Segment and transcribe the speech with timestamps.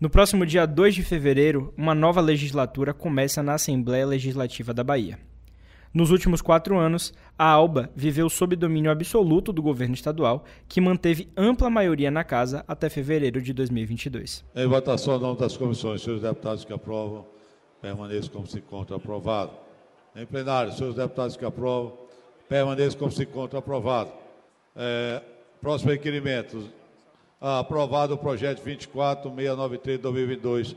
[0.00, 5.18] No próximo dia 2 de fevereiro, uma nova legislatura começa na Assembleia Legislativa da Bahia.
[5.92, 11.28] Nos últimos quatro anos, a ALBA viveu sob domínio absoluto do governo estadual, que manteve
[11.36, 14.44] ampla maioria na casa até fevereiro de 2022.
[14.54, 17.26] Em votação, o nome das comissões, senhores deputados que aprovam,
[17.82, 19.50] permaneçam como se encontra aprovado.
[20.14, 21.98] Em plenário, senhores deputados que aprovam,
[22.48, 24.12] permaneçam como se encontra aprovado.
[24.76, 25.20] É,
[25.60, 26.70] próximo requerimento,
[27.40, 30.76] aprovado o projeto 24693 de 2022.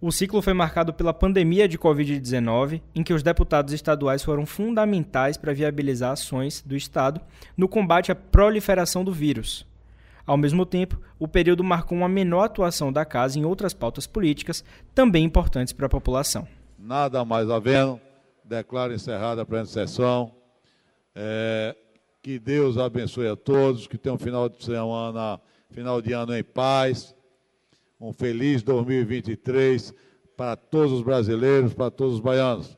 [0.00, 5.36] O ciclo foi marcado pela pandemia de Covid-19, em que os deputados estaduais foram fundamentais
[5.36, 7.20] para viabilizar ações do Estado
[7.56, 9.64] no combate à proliferação do vírus.
[10.26, 14.64] Ao mesmo tempo, o período marcou uma menor atuação da Casa em outras pautas políticas,
[14.92, 16.48] também importantes para a população.
[16.76, 18.00] Nada mais havendo,
[18.44, 20.32] declaro encerrada a presente sessão.
[21.14, 21.76] É,
[22.22, 25.40] que Deus abençoe a todos, que tenham um final de semana,
[25.70, 27.14] final de ano em paz.
[28.00, 29.92] Um feliz 2023
[30.36, 32.76] para todos os brasileiros, para todos os baianos.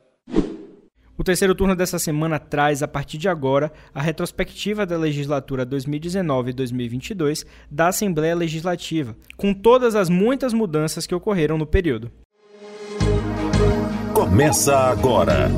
[1.17, 7.45] O terceiro turno dessa semana traz, a partir de agora, a retrospectiva da legislatura 2019-2022
[7.71, 12.11] da Assembleia Legislativa, com todas as muitas mudanças que ocorreram no período.
[14.13, 15.49] Começa agora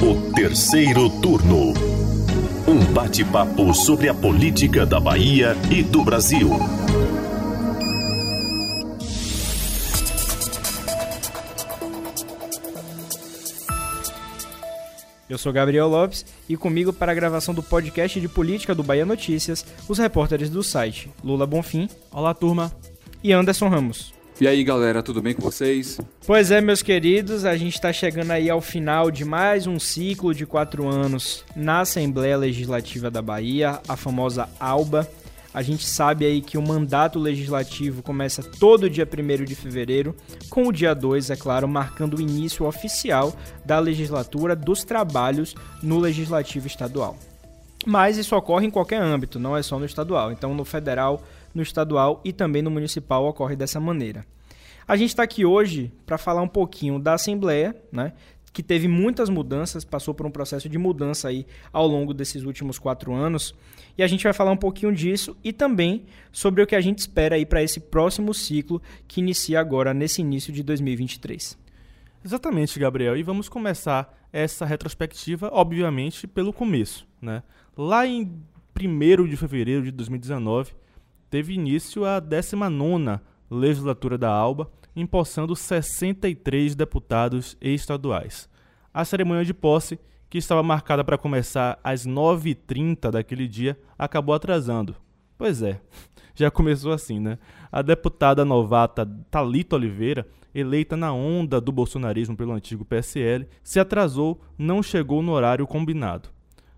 [0.00, 1.87] o terceiro turno.
[2.68, 6.50] Um bate-papo sobre a política da Bahia e do Brasil.
[15.30, 19.06] Eu sou Gabriel Lopes e comigo para a gravação do podcast de política do Bahia
[19.06, 21.88] Notícias, os repórteres do site Lula Bonfim.
[22.12, 22.70] Olá, turma.
[23.24, 24.17] E Anderson Ramos.
[24.40, 26.00] E aí, galera, tudo bem com vocês?
[26.24, 30.32] Pois é, meus queridos, a gente está chegando aí ao final de mais um ciclo
[30.32, 35.10] de quatro anos na Assembleia Legislativa da Bahia, a famosa ALBA.
[35.52, 40.14] A gente sabe aí que o mandato legislativo começa todo dia 1 de fevereiro,
[40.48, 45.98] com o dia 2, é claro, marcando o início oficial da legislatura dos trabalhos no
[45.98, 47.18] Legislativo Estadual.
[47.84, 50.30] Mas isso ocorre em qualquer âmbito, não é só no estadual.
[50.30, 51.22] Então, no federal,
[51.54, 54.24] no estadual e também no municipal ocorre dessa maneira.
[54.86, 58.12] A gente está aqui hoje para falar um pouquinho da Assembleia, né,
[58.52, 62.78] que teve muitas mudanças, passou por um processo de mudança aí ao longo desses últimos
[62.78, 63.54] quatro anos,
[63.96, 67.00] e a gente vai falar um pouquinho disso e também sobre o que a gente
[67.00, 71.58] espera aí para esse próximo ciclo que inicia agora nesse início de 2023.
[72.24, 73.16] Exatamente, Gabriel.
[73.16, 77.06] E vamos começar essa retrospectiva, obviamente, pelo começo.
[77.20, 77.42] Né?
[77.76, 78.32] Lá em
[78.78, 80.72] 1 de fevereiro de 2019,
[81.30, 88.48] teve início a 19 legislatura da ALBA, empossando 63 deputados estaduais.
[88.92, 94.94] A cerimônia de posse, que estava marcada para começar às 9h30 daquele dia, acabou atrasando.
[95.36, 95.80] Pois é,
[96.34, 97.38] já começou assim, né?
[97.70, 104.40] A deputada novata Talita Oliveira, eleita na onda do bolsonarismo pelo antigo PSL, se atrasou,
[104.58, 106.28] não chegou no horário combinado.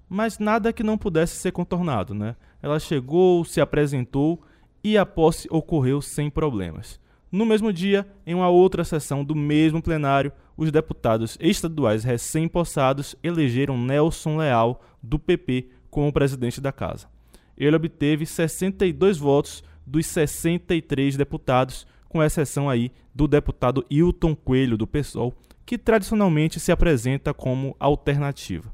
[0.08, 2.34] Mas nada que não pudesse ser contornado, né?
[2.62, 4.42] Ela chegou, se apresentou
[4.82, 7.00] e a posse ocorreu sem problemas.
[7.30, 13.78] No mesmo dia, em uma outra sessão do mesmo plenário, os deputados estaduais recém-possados elegeram
[13.78, 17.08] Nelson Leal, do PP, como presidente da casa.
[17.56, 24.86] Ele obteve 62 votos dos 63 deputados, com exceção aí do deputado Hilton Coelho, do
[24.86, 25.34] PSOL,
[25.64, 28.72] que tradicionalmente se apresenta como alternativa.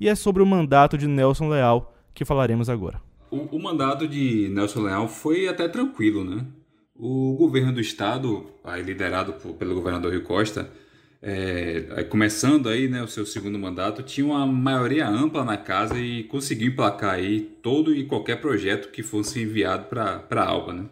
[0.00, 3.00] E é sobre o mandato de Nelson Leal que falaremos agora.
[3.30, 6.46] O, o mandato de Nelson Leal foi até tranquilo, né?
[6.94, 10.70] O governo do estado, aí liderado por, pelo governador Rio Costa,
[11.26, 16.24] é, começando aí né, o seu segundo mandato, tinha uma maioria ampla na casa e
[16.24, 20.74] conseguiu emplacar aí todo e qualquer projeto que fosse enviado para a Alba.
[20.74, 20.84] Né?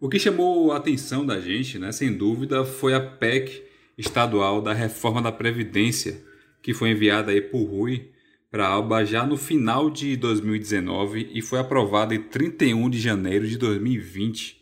[0.00, 3.62] O que chamou a atenção da gente, né, sem dúvida, foi a PEC
[3.98, 6.24] estadual da reforma da Previdência,
[6.62, 8.08] que foi enviada aí por Rui
[8.50, 13.46] para a Alba já no final de 2019 e foi aprovada em 31 de janeiro
[13.46, 14.60] de 2020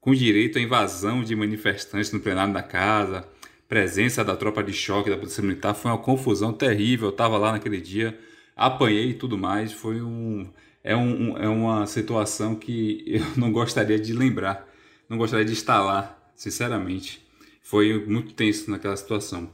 [0.00, 3.26] com direito à invasão de manifestantes no plenário da casa,
[3.68, 5.74] presença da tropa de choque da Polícia Militar.
[5.74, 7.08] Foi uma confusão terrível.
[7.08, 8.18] Eu estava lá naquele dia,
[8.56, 9.72] apanhei e tudo mais.
[9.72, 10.48] Foi um
[10.82, 14.66] é, um, é uma situação que eu não gostaria de lembrar,
[15.08, 17.24] não gostaria de estar lá, sinceramente.
[17.62, 19.50] Foi muito tenso naquela situação.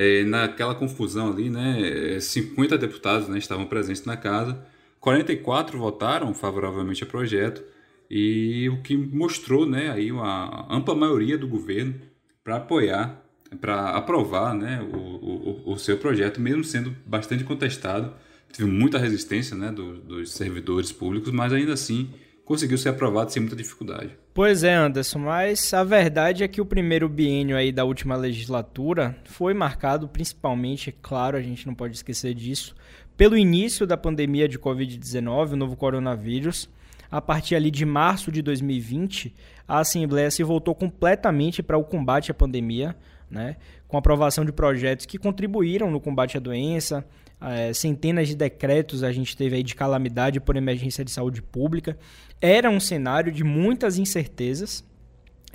[0.00, 4.64] É, naquela confusão ali, né, 50 deputados né, estavam presentes na casa,
[5.00, 7.64] 44 votaram favoravelmente ao projeto,
[8.08, 11.96] e o que mostrou né, aí uma ampla maioria do governo
[12.44, 13.22] para apoiar,
[13.60, 18.14] para aprovar né, o, o, o, seu projeto, mesmo sendo bastante contestado.
[18.52, 22.10] Teve muita resistência né, do, dos servidores públicos, mas ainda assim
[22.44, 24.16] conseguiu ser aprovado sem muita dificuldade.
[24.38, 29.16] Pois é, Anderson, mas a verdade é que o primeiro biênio aí da última legislatura
[29.24, 32.72] foi marcado principalmente, é claro, a gente não pode esquecer disso,
[33.16, 36.70] pelo início da pandemia de Covid-19, o novo coronavírus.
[37.10, 39.34] A partir ali de março de 2020,
[39.66, 42.94] a Assembleia se voltou completamente para o combate à pandemia,
[43.28, 43.56] né,
[43.88, 47.04] com aprovação de projetos que contribuíram no combate à doença,
[47.40, 51.96] é, centenas de decretos a gente teve aí de calamidade por emergência de saúde pública.
[52.40, 54.84] Era um cenário de muitas incertezas.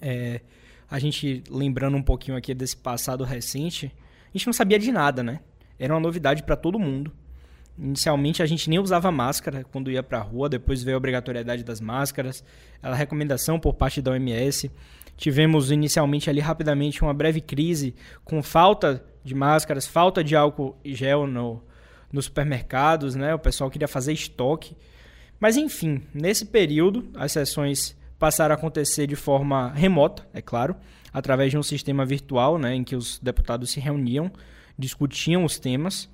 [0.02, 0.42] É,
[0.90, 3.92] a gente, lembrando um pouquinho aqui desse passado recente,
[4.34, 5.40] a gente não sabia de nada, né?
[5.78, 7.12] Era uma novidade para todo mundo.
[7.78, 11.64] Inicialmente a gente nem usava máscara quando ia para a rua, depois veio a obrigatoriedade
[11.64, 12.44] das máscaras,
[12.82, 14.72] a recomendação por parte da OMS.
[15.18, 20.94] Tivemos inicialmente ali rapidamente uma breve crise com falta de máscaras, falta de álcool e
[20.94, 21.64] gel no,
[22.14, 23.34] nos supermercados, né?
[23.34, 24.78] O pessoal queria fazer estoque.
[25.40, 30.76] Mas enfim, nesse período, as sessões passaram a acontecer de forma remota, é claro,
[31.12, 34.32] através de um sistema virtual, né, em que os deputados se reuniam,
[34.78, 36.10] discutiam os temas.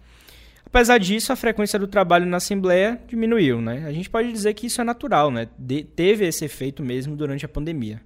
[0.65, 3.85] Apesar disso, a frequência do trabalho na Assembleia diminuiu, né?
[3.85, 5.47] A gente pode dizer que isso é natural, né?
[5.57, 8.01] De, teve esse efeito mesmo durante a pandemia.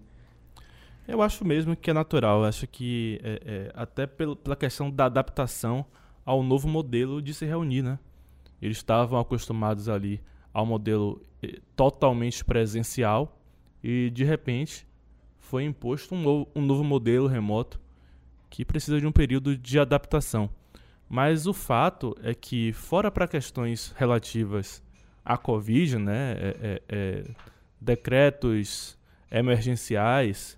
[1.05, 2.41] Eu acho mesmo que é natural.
[2.41, 5.85] Eu acho que é, é, até pela questão da adaptação
[6.25, 7.99] ao novo modelo de se reunir, né?
[8.61, 10.21] Eles estavam acostumados ali
[10.53, 13.37] ao modelo eh, totalmente presencial
[13.83, 14.87] e de repente
[15.39, 17.79] foi imposto um novo, um novo modelo remoto
[18.49, 20.49] que precisa de um período de adaptação.
[21.09, 24.81] Mas o fato é que, fora para questões relativas
[25.23, 27.23] à Covid, né, é, é, é,
[27.79, 28.97] decretos
[29.29, 30.57] emergenciais,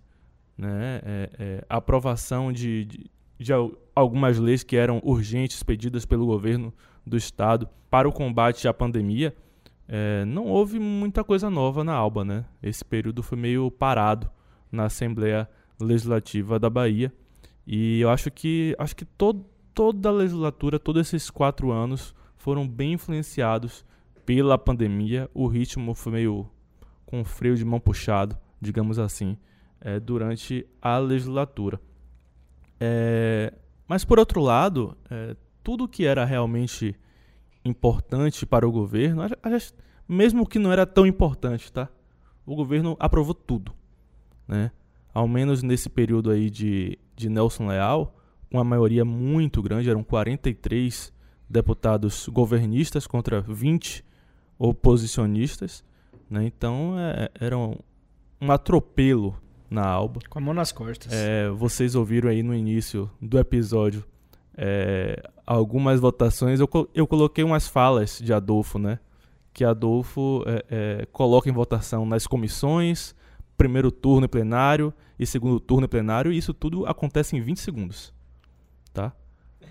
[0.57, 3.51] né, é, é, aprovação de, de, de
[3.95, 6.73] algumas leis que eram urgentes pedidas pelo governo
[7.05, 9.35] do estado para o combate à pandemia,
[9.87, 12.45] é, não houve muita coisa nova na Alba, né?
[12.61, 14.29] Esse período foi meio parado
[14.71, 15.47] na Assembleia
[15.79, 17.13] Legislativa da Bahia
[17.67, 22.67] e eu acho que acho que todo, toda a legislatura, todos esses quatro anos foram
[22.67, 23.85] bem influenciados
[24.25, 25.29] pela pandemia.
[25.33, 26.49] O ritmo foi meio
[27.05, 29.37] com freio de mão puxado, digamos assim,
[29.79, 31.79] é, durante a legislatura.
[32.79, 33.53] É,
[33.87, 36.95] mas, por outro lado, é, tudo que era realmente
[37.63, 39.23] importante para o governo,
[40.07, 41.89] mesmo que não era tão importante, tá?
[42.45, 43.73] O governo aprovou tudo,
[44.47, 44.71] né?
[45.13, 48.15] Ao menos nesse período aí de, de Nelson Leal,
[48.51, 51.11] uma maioria muito grande, eram 43
[51.49, 54.03] deputados governistas contra 20
[54.57, 55.83] oposicionistas,
[56.29, 56.45] né?
[56.45, 57.75] Então é, era um,
[58.39, 59.35] um atropelo
[59.69, 60.19] na Alba.
[60.29, 61.11] Com a mão nas costas.
[61.11, 64.03] É, vocês ouviram aí no início do episódio
[64.57, 66.59] é, algumas votações.
[66.59, 68.99] Eu, eu coloquei umas falas de Adolfo, né?
[69.53, 73.15] Que Adolfo é, é, coloca em votação nas comissões,
[73.57, 77.59] primeiro turno em plenário e segundo turno em plenário, e isso tudo acontece em 20
[77.59, 78.13] segundos.
[78.93, 79.13] Tá?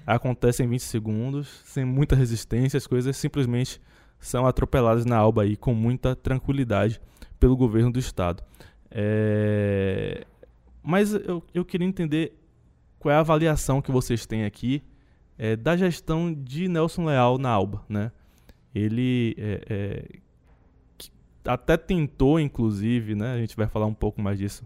[0.06, 3.81] Acontece em 20 segundos, sem muita resistência, as coisas simplesmente
[4.19, 7.00] são atropeladas na alba aí com muita tranquilidade
[7.38, 8.43] pelo governo do estado.
[8.94, 10.25] É...
[10.81, 12.38] Mas eu, eu queria entender
[13.00, 14.82] qual é a avaliação que vocês têm aqui
[15.37, 18.12] é, da gestão de Nelson Leal na Alba, né?
[18.73, 20.05] Ele é, é,
[21.44, 23.32] até tentou, inclusive, né?
[23.32, 24.64] A gente vai falar um pouco mais disso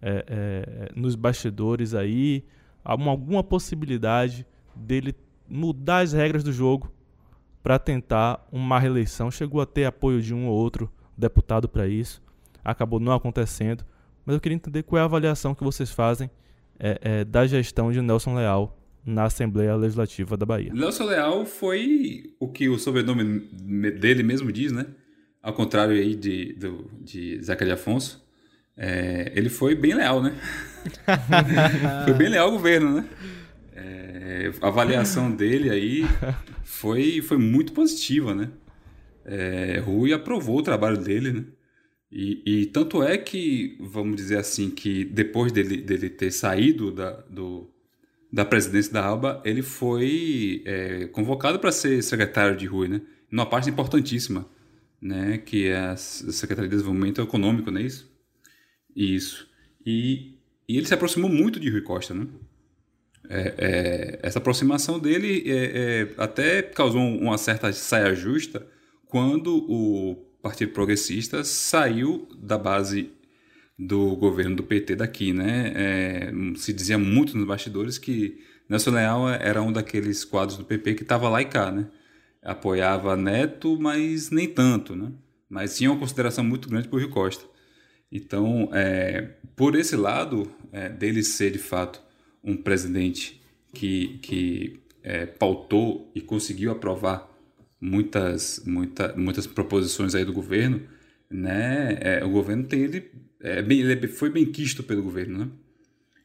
[0.00, 2.44] é, é, nos bastidores aí,
[2.84, 5.14] uma, alguma possibilidade dele
[5.48, 6.90] mudar as regras do jogo
[7.62, 9.30] para tentar uma reeleição.
[9.30, 12.22] Chegou a ter apoio de um ou outro deputado para isso
[12.70, 13.84] acabou não acontecendo.
[14.24, 16.30] Mas eu queria entender qual é a avaliação que vocês fazem
[16.78, 20.72] é, é, da gestão de Nelson Leal na Assembleia Legislativa da Bahia.
[20.74, 23.40] Nelson Leal foi o que o sobrenome
[24.00, 24.86] dele mesmo diz, né?
[25.40, 28.26] Ao contrário aí de, do, de Zeca de Afonso.
[28.76, 30.34] É, ele foi bem leal, né?
[32.04, 33.08] foi bem leal ao governo, né?
[33.72, 36.04] É, a avaliação dele aí
[36.64, 38.50] foi, foi muito positiva, né?
[39.24, 41.44] É, Rui aprovou o trabalho dele, né?
[42.10, 47.10] E, e, tanto é que, vamos dizer assim, que depois dele, dele ter saído da,
[47.28, 47.68] do,
[48.32, 53.00] da presidência da ALBA, ele foi é, convocado para ser secretário de Rui, né?
[53.30, 54.48] Numa parte importantíssima,
[55.00, 55.38] né?
[55.38, 58.10] Que é a Secretaria de Desenvolvimento Econômico, não é isso?
[58.94, 59.48] Isso.
[59.84, 62.26] E, e ele se aproximou muito de Rui Costa, né?
[63.28, 68.64] É, é, essa aproximação dele é, é, até causou uma certa saia justa
[69.06, 70.14] quando o
[70.46, 73.10] Partido Progressista saiu da base
[73.76, 75.72] do governo do PT daqui, né?
[75.74, 80.94] É, se dizia muito nos bastidores que Nelson Leal era um daqueles quadros do PP
[80.94, 81.88] que estava lá e cá, né?
[82.40, 85.10] Apoiava Neto, mas nem tanto, né?
[85.50, 87.44] Mas tinha uma consideração muito grande por Rio Costa.
[88.10, 92.00] Então, é, por esse lado, é, dele ser de fato
[92.42, 93.42] um presidente
[93.74, 97.35] que, que é, pautou e conseguiu aprovar
[97.80, 100.82] muitas, muita, muitas proposições aí do governo,
[101.30, 101.98] né?
[102.00, 105.48] É, o governo tem ele, é, bem, ele foi bem quisto pelo governo, né?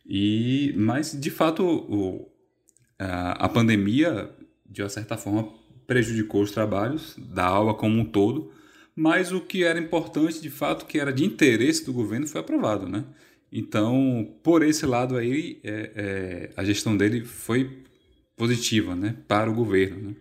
[0.06, 2.32] E, mas, de fato, o,
[3.00, 4.30] a, a pandemia,
[4.70, 5.54] de uma certa forma,
[5.88, 8.52] prejudicou os trabalhos da aula como um todo,
[8.96, 12.88] mas o que era importante, de fato, que era de interesse do governo, foi aprovado,
[12.88, 13.06] né?
[13.52, 17.84] Então, por esse lado aí, é, é, a gestão dele foi
[18.38, 20.16] positiva, né, para o governo, né?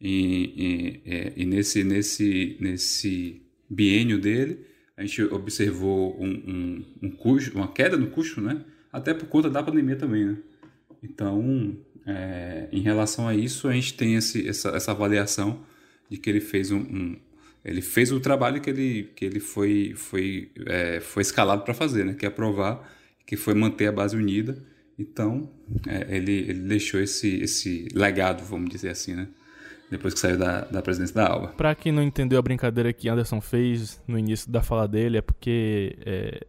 [0.00, 4.64] E, e, é, e nesse, nesse, nesse biênio dele,
[4.96, 8.64] a gente observou um, um, um custo, uma queda no custo, né?
[8.92, 10.36] Até por conta da pandemia também, né?
[11.02, 11.76] Então,
[12.06, 15.64] é, em relação a isso, a gente tem esse, essa, essa avaliação
[16.08, 17.16] de que ele fez um, um
[17.64, 22.04] ele fez o trabalho que ele, que ele foi, foi, é, foi escalado para fazer,
[22.04, 22.14] né?
[22.14, 22.90] que é aprovar,
[23.26, 24.64] que foi manter a base unida.
[24.98, 25.52] Então,
[25.86, 29.28] é, ele, ele deixou esse, esse legado, vamos dizer assim, né?
[29.90, 31.48] Depois que saiu da, da presidência da Alba.
[31.48, 35.22] Para quem não entendeu a brincadeira que Anderson fez no início da fala dele, é
[35.22, 36.46] porque é,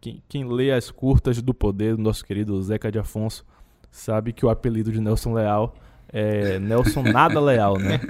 [0.00, 3.44] quem, quem lê as curtas do poder do nosso querido Zeca de Afonso
[3.90, 5.74] sabe que o apelido de Nelson Leal
[6.12, 8.00] é Nelson Nada Leal, né?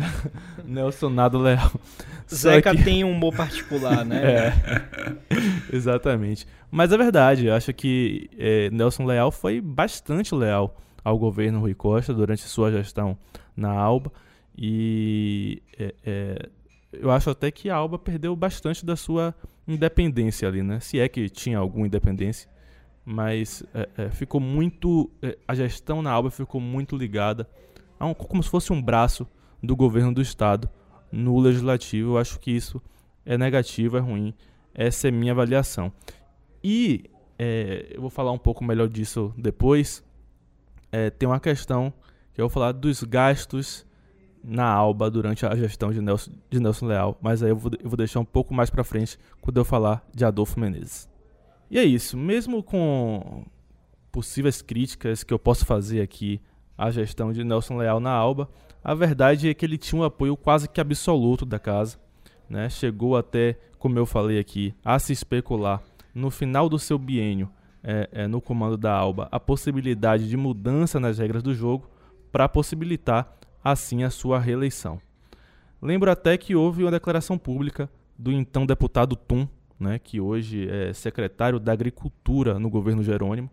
[0.64, 1.72] Nelson Nada Leal.
[2.32, 2.84] Zeca que...
[2.84, 4.52] tem um humor particular, né?
[5.34, 6.46] É, exatamente.
[6.70, 11.74] Mas é verdade, eu acho que é, Nelson Leal foi bastante leal ao governo Rui
[11.74, 13.16] Costa durante sua gestão
[13.54, 14.10] na Alba.
[14.56, 16.48] E é, é,
[16.92, 19.34] eu acho até que a Alba perdeu bastante da sua
[19.68, 20.80] independência ali, né?
[20.80, 22.48] Se é que tinha alguma independência
[23.04, 25.10] mas é, é, ficou muito.
[25.20, 27.48] É, a gestão na Alba ficou muito ligada
[27.98, 29.26] a um, como se fosse um braço
[29.62, 30.68] do governo do estado
[31.12, 32.12] no legislativo.
[32.12, 32.80] Eu acho que isso
[33.26, 34.34] é negativo, é ruim.
[34.74, 35.92] Essa é minha avaliação.
[36.62, 40.02] E é, eu vou falar um pouco melhor disso depois.
[40.96, 41.92] É, tem uma questão
[42.32, 43.84] que eu vou falar dos gastos
[44.44, 47.90] na Alba durante a gestão de Nelson, de Nelson Leal, mas aí eu vou, eu
[47.90, 51.08] vou deixar um pouco mais para frente quando eu falar de Adolfo Menezes.
[51.68, 53.44] E é isso, mesmo com
[54.12, 56.40] possíveis críticas que eu posso fazer aqui
[56.78, 58.48] à gestão de Nelson Leal na Alba,
[58.84, 61.98] a verdade é que ele tinha um apoio quase que absoluto da casa.
[62.48, 62.68] Né?
[62.68, 65.82] Chegou até, como eu falei aqui, a se especular
[66.14, 67.50] no final do seu biênio
[67.84, 71.88] é, é, no comando da Alba a possibilidade de mudança nas regras do jogo
[72.32, 74.98] para possibilitar assim a sua reeleição.
[75.80, 79.46] Lembro até que houve uma declaração pública do então deputado Tum,
[79.78, 83.50] né, que hoje é secretário da Agricultura no governo Jerônimo,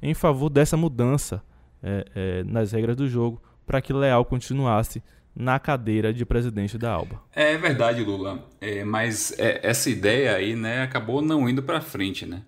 [0.00, 1.42] em favor dessa mudança
[1.82, 5.02] é, é, nas regras do jogo para que Leal continuasse
[5.34, 7.22] na cadeira de presidente da Alba.
[7.34, 8.46] É verdade, Lula.
[8.60, 12.26] É, mas é, essa ideia aí né, acabou não indo para frente.
[12.26, 12.42] Né?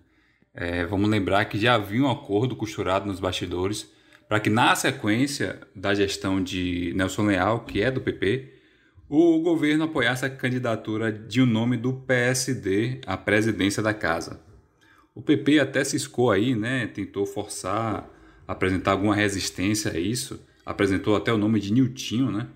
[0.55, 3.91] É, vamos lembrar que já havia um acordo costurado nos bastidores
[4.29, 8.55] para que, na sequência da gestão de Nelson Leal, que é do PP,
[9.09, 14.41] o governo apoiasse a candidatura de um nome do PSD à presidência da casa.
[15.15, 16.87] O PP até ciscou aí, né?
[16.87, 18.09] Tentou forçar,
[18.47, 22.49] apresentar alguma resistência a isso, apresentou até o nome de Niltinho, né?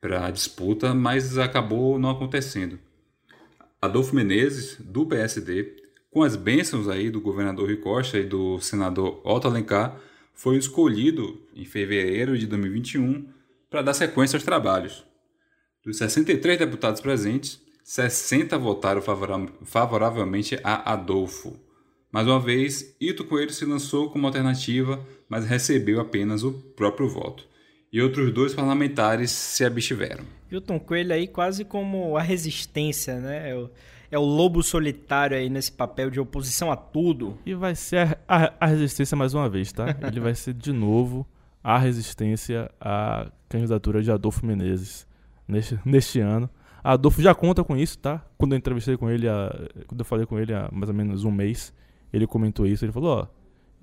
[0.00, 2.78] Para a disputa, mas acabou não acontecendo.
[3.80, 5.83] Adolfo Menezes, do PSD,
[6.14, 10.00] com as bênçãos aí do governador Rui Costa e do senador Otto Alencar,
[10.32, 13.26] foi escolhido em fevereiro de 2021
[13.68, 15.04] para dar sequência aos trabalhos.
[15.84, 19.02] Dos 63 deputados presentes, 60 votaram
[19.64, 21.58] favoravelmente a Adolfo.
[22.12, 27.44] Mais uma vez, Ito Coelho se lançou como alternativa, mas recebeu apenas o próprio voto.
[27.92, 30.24] E outros dois parlamentares se abstiveram.
[30.48, 33.50] Hilton Coelho aí quase como a resistência, né?
[33.50, 33.68] É
[34.10, 37.38] é o lobo solitário aí nesse papel de oposição a tudo.
[37.44, 39.96] E vai ser a, a, a resistência mais uma vez, tá?
[40.06, 41.26] Ele vai ser de novo
[41.62, 45.06] a resistência à candidatura de Adolfo Menezes
[45.48, 46.48] neste, neste ano.
[46.82, 48.22] Adolfo já conta com isso, tá?
[48.36, 49.26] Quando eu entrevistei com ele,
[49.86, 51.72] quando eu falei com ele há mais ou menos um mês,
[52.12, 52.84] ele comentou isso.
[52.84, 53.26] Ele falou: Ó,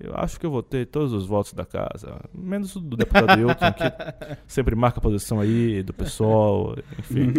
[0.02, 3.38] eu acho que eu vou ter todos os votos da casa, menos o do deputado
[3.38, 7.32] Hilton, que sempre marca a posição aí do pessoal, enfim.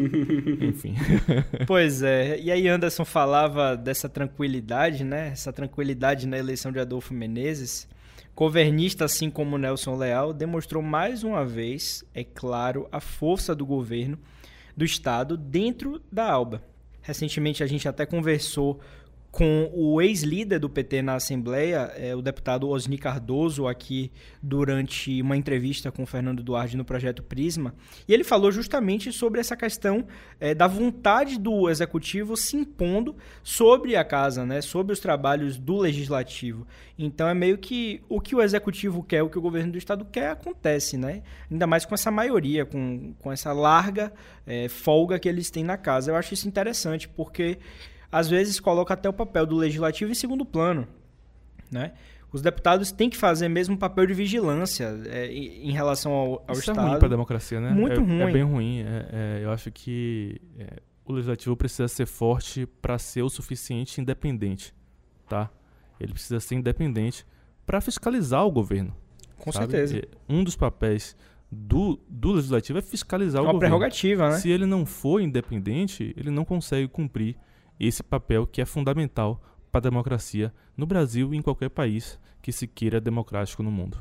[0.70, 0.96] enfim.
[1.68, 5.30] Pois é, e aí Anderson falava dessa tranquilidade, né?
[5.34, 7.88] Essa tranquilidade na eleição de Adolfo Menezes.
[8.36, 14.18] Governista, assim como Nelson Leal, demonstrou mais uma vez, é claro, a força do governo
[14.76, 16.64] do Estado dentro da ALBA.
[17.02, 18.80] Recentemente a gente até conversou
[19.34, 24.12] com o ex-líder do PT na Assembleia, é, o deputado Osni Cardoso, aqui
[24.44, 27.74] durante uma entrevista com o Fernando Duarte no projeto Prisma,
[28.08, 30.06] e ele falou justamente sobre essa questão
[30.40, 35.80] é, da vontade do executivo se impondo sobre a casa, né, sobre os trabalhos do
[35.80, 36.68] legislativo.
[36.96, 40.06] Então é meio que o que o executivo quer, o que o governo do estado
[40.06, 41.24] quer, acontece, né?
[41.50, 44.14] Ainda mais com essa maioria, com, com essa larga
[44.46, 46.12] é, folga que eles têm na casa.
[46.12, 47.58] Eu acho isso interessante, porque
[48.14, 50.88] às vezes coloca até o papel do legislativo em segundo plano.
[51.72, 51.94] Né?
[52.32, 56.62] Os deputados têm que fazer mesmo papel de vigilância é, em relação ao, ao Isso
[56.62, 56.80] Estado.
[56.80, 57.72] é ruim para a democracia, né?
[57.72, 58.22] Muito é, ruim.
[58.22, 58.80] É bem ruim.
[58.80, 64.02] É, é, eu acho que é, o legislativo precisa ser forte para ser o suficiente
[64.02, 64.74] independente,
[65.28, 65.50] tá?
[66.00, 67.26] Ele precisa ser independente
[67.66, 68.96] para fiscalizar o governo.
[69.38, 69.72] Com sabe?
[69.72, 70.08] certeza.
[70.28, 71.16] Um dos papéis
[71.52, 73.76] do, do legislativo é fiscalizar É o uma governo.
[73.78, 74.38] prerrogativa, né?
[74.38, 77.36] Se ele não for independente, ele não consegue cumprir
[77.80, 82.52] esse papel que é fundamental para a democracia no Brasil e em qualquer país que
[82.52, 83.98] se queira democrático no mundo.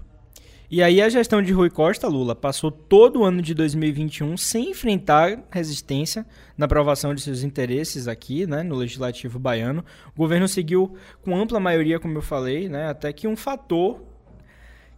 [0.71, 4.71] E aí a gestão de Rui Costa, Lula, passou todo o ano de 2021 sem
[4.71, 6.25] enfrentar resistência
[6.57, 9.85] na aprovação de seus interesses aqui, né, no legislativo baiano.
[10.15, 14.03] O governo seguiu com ampla maioria, como eu falei, né, até que um fator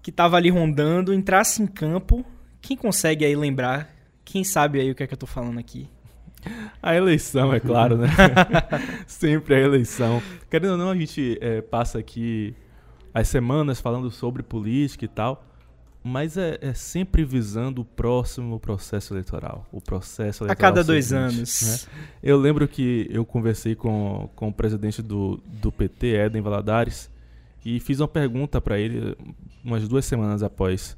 [0.01, 2.25] que estava ali rondando entrasse em campo.
[2.61, 3.93] Quem consegue aí lembrar?
[4.25, 5.89] Quem sabe aí o que é que eu tô falando aqui?
[6.83, 8.09] A eleição, é claro, né?
[9.07, 10.23] Sempre a eleição.
[10.51, 12.55] Querendo ou não, a gente é, passa aqui
[13.13, 15.45] as semanas falando sobre política e tal,
[16.03, 19.67] mas é, é sempre visando o próximo processo eleitoral.
[19.73, 20.73] O processo A eleitoral.
[20.73, 21.89] cada dois seguinte, anos.
[21.89, 21.93] né?
[22.23, 27.11] Eu lembro que eu conversei com, com o presidente do, do PT, Eden Valadares,
[27.65, 29.17] e fiz uma pergunta para ele
[29.65, 30.95] umas duas semanas após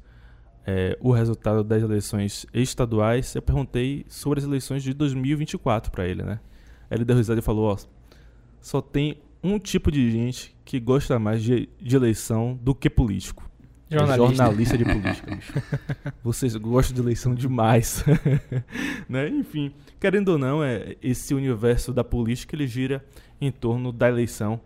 [0.67, 3.33] é, o resultado das eleições estaduais.
[3.33, 6.41] Eu perguntei sobre as eleições de 2024 para ele, né?
[6.89, 7.77] Aí ele deu risada e falou: Ó,
[8.59, 13.49] só tem um tipo de gente que gosta mais de, de eleição do que político.
[13.89, 14.35] É Jornalista.
[14.35, 15.53] jornalista de política, bicho.
[16.21, 18.03] Vocês gostam de eleição demais.
[19.07, 19.29] né?
[19.29, 23.05] Enfim, querendo ou não, é, esse universo da política ele gira
[23.39, 24.59] em torno da eleição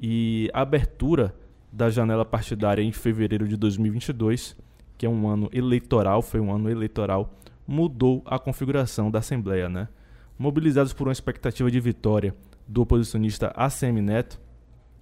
[0.00, 1.34] e a abertura
[1.70, 4.56] da janela partidária em fevereiro de 2022,
[4.96, 7.34] que é um ano eleitoral, foi um ano eleitoral,
[7.66, 9.88] mudou a configuração da Assembleia, né?
[10.38, 12.34] Mobilizados por uma expectativa de vitória
[12.66, 14.40] do oposicionista ACM Neto,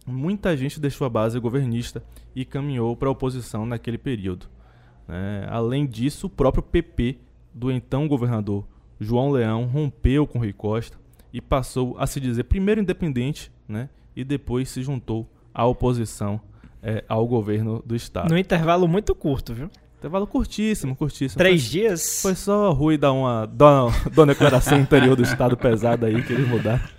[0.07, 2.03] muita gente deixou a base governista
[2.35, 4.47] e caminhou para a oposição naquele período.
[5.07, 5.47] né?
[5.49, 7.19] Além disso, o próprio PP
[7.55, 8.67] do então governador
[8.99, 10.99] João Leão rompeu com Rui Costa
[11.33, 13.89] e passou a se dizer primeiro independente né?
[14.15, 16.41] e depois se juntou à oposição
[16.83, 18.31] eh, ao governo do estado.
[18.31, 19.71] No intervalo muito curto, viu?
[19.99, 21.39] Intervalo curtíssimo, curtíssimo.
[21.39, 22.23] Três Foi- dias.
[22.23, 26.23] Foi só Rui dar uma, dar uma, dar uma declaração interior do estado pesada aí
[26.23, 26.81] que eles mudaram.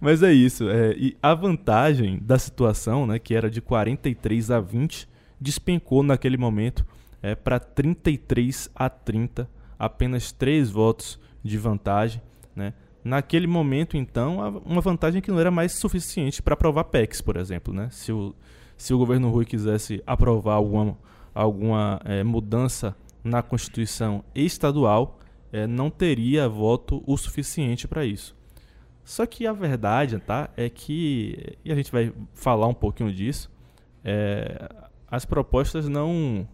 [0.00, 0.68] Mas é isso.
[0.68, 5.08] é, e a vantagem da situação, né, que era de 43 a 20,
[5.40, 6.84] despencou naquele momento
[7.22, 12.20] é, para 33 a 30, apenas três votos de vantagem.
[12.54, 12.74] Né?
[13.08, 17.72] Naquele momento, então, uma vantagem que não era mais suficiente para aprovar PECs, por exemplo.
[17.72, 17.88] Né?
[17.90, 18.34] Se, o,
[18.76, 20.98] se o governo Rui quisesse aprovar alguma,
[21.34, 22.94] alguma eh, mudança
[23.24, 25.18] na Constituição estadual,
[25.50, 28.36] eh, não teria voto o suficiente para isso.
[29.02, 33.50] Só que a verdade tá, é que, e a gente vai falar um pouquinho disso,
[34.04, 34.68] eh,
[35.10, 36.46] as propostas não,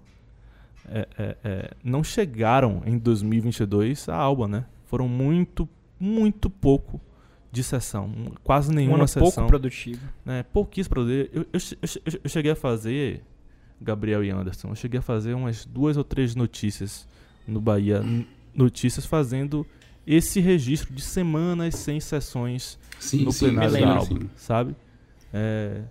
[0.88, 4.66] eh, eh, eh, não chegaram em 2022 a Alba, né?
[4.84, 5.68] Foram muito,
[6.04, 7.00] muito pouco
[7.50, 8.12] de sessão,
[8.42, 10.06] quase um nenhuma ano sessão pouco produtivo.
[10.24, 11.30] né, pouquíssimo produzir.
[11.32, 13.22] Eu, eu, eu eu cheguei a fazer,
[13.80, 17.06] Gabriel e Anderson, eu cheguei a fazer umas duas ou três notícias
[17.46, 18.02] no Bahia.
[18.54, 19.66] Notícias fazendo
[20.06, 24.30] esse registro de semanas sem sessões Sim, no sim, plenário me da lembro, Alba, sim.
[24.36, 24.76] sabe?
[25.32, 25.82] É,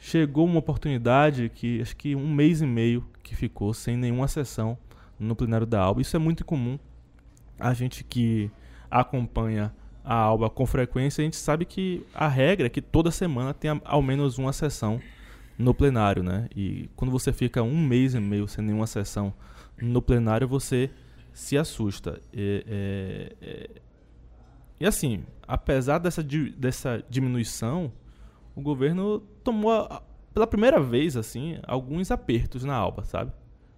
[0.00, 4.76] chegou uma oportunidade que acho que um mês e meio que ficou sem nenhuma sessão
[5.18, 6.00] no plenário da Alba.
[6.00, 6.78] Isso é muito comum.
[7.58, 8.50] A gente que
[8.92, 9.74] acompanha
[10.04, 13.70] a Alba com frequência, a gente sabe que a regra é que toda semana tem
[13.84, 15.00] ao menos uma sessão
[15.56, 16.48] no plenário, né?
[16.54, 19.32] E quando você fica um mês e meio sem nenhuma sessão
[19.80, 20.90] no plenário, você
[21.32, 22.20] se assusta.
[22.32, 23.70] E, é, é,
[24.80, 27.92] e assim, apesar dessa, dessa diminuição,
[28.54, 29.88] o governo tomou,
[30.34, 33.32] pela primeira vez, assim, alguns apertos na Alba, sabe?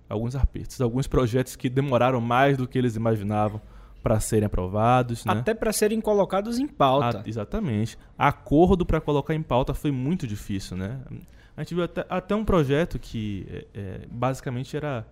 [0.08, 3.60] Alguns apertos, alguns projetos que demoraram mais do que eles imaginavam
[4.04, 5.32] para serem aprovados, né?
[5.32, 7.20] Até para serem colocados em pauta.
[7.20, 7.96] Ah, exatamente.
[8.18, 11.00] Acordo para colocar em pauta foi muito difícil, né?
[11.56, 15.06] A gente viu até, até um projeto que é, é, basicamente era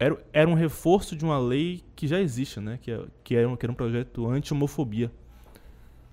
[0.00, 2.76] era, era um reforço de uma lei que já existe, né?
[2.82, 5.12] Que, é, que, era, um, que era um projeto anti-homofobia.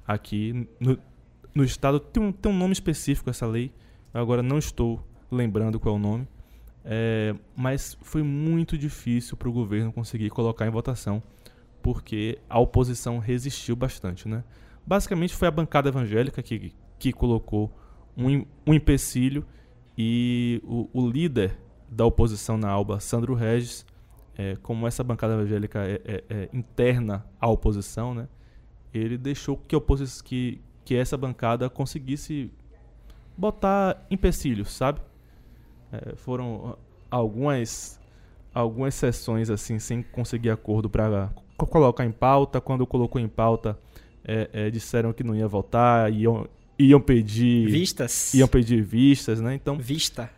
[0.06, 0.96] Aqui no,
[1.56, 3.74] no estado tem um, tem um nome específico essa lei,
[4.14, 6.28] agora não estou lembrando qual é o nome.
[6.86, 11.22] É, mas foi muito difícil para o governo conseguir colocar em votação,
[11.82, 14.28] porque a oposição resistiu bastante.
[14.28, 14.44] Né?
[14.86, 17.72] Basicamente foi a bancada evangélica que, que colocou
[18.18, 19.46] um, um empecilho
[19.98, 21.58] e o, o líder
[21.90, 23.86] da oposição na Alba, Sandro Regis,
[24.38, 28.30] é, como essa bancada evangélica é, é, é interna à oposição, né,
[28.94, 29.76] ele deixou que,
[30.24, 32.52] que, que essa bancada conseguisse
[33.38, 35.02] botar empecilhos, sabe?
[35.92, 36.78] É, foram
[37.10, 38.00] algumas
[38.54, 41.32] algumas sessões assim sem conseguir acordo para
[41.68, 42.62] colocar em pauta.
[42.62, 43.78] Quando colocou em pauta,
[44.24, 49.56] é, é, disseram que não ia votar, iam, iam pedir vistas, iam pedir vistas, né?
[49.56, 50.30] Então vista,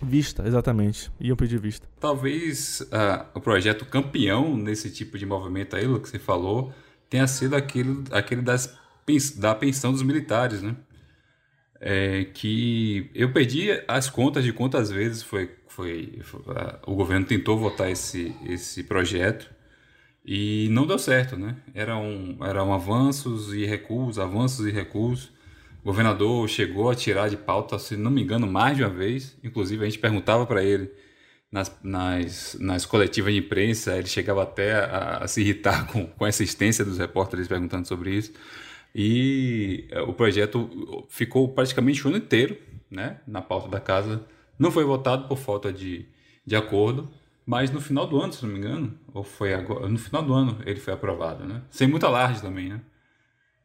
[0.00, 1.86] vista, exatamente, iam pedir vista.
[2.00, 6.72] Talvez uh, o projeto campeão nesse tipo de movimento aí, o que você falou,
[7.08, 8.76] tenha sido aquele, aquele das,
[9.36, 10.76] da pensão dos militares, né?
[11.80, 16.42] é, que eu perdi as contas de quantas vezes foi, foi, foi
[16.86, 19.50] o governo tentou votar esse, esse projeto
[20.30, 21.56] e não deu certo, né?
[21.72, 25.32] Eram, eram avanços e recuos, avanços e recuos.
[25.82, 29.38] O governador chegou a tirar de pauta, se não me engano, mais de uma vez.
[29.42, 30.90] Inclusive, a gente perguntava para ele
[31.50, 36.26] nas, nas, nas coletivas de imprensa, ele chegava até a, a se irritar com, com
[36.26, 38.34] a assistência dos repórteres perguntando sobre isso.
[38.94, 42.54] E eh, o projeto ficou praticamente o ano inteiro
[42.90, 44.22] né, na pauta da casa.
[44.58, 46.04] Não foi votado por falta de,
[46.44, 47.08] de acordo,
[47.48, 50.34] mas no final do ano, se não me engano, ou foi agora, no final do
[50.34, 51.62] ano ele foi aprovado, né?
[51.70, 52.80] Sem muita alarde também, né?